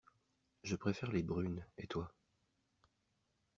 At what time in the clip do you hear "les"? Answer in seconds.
1.11-1.21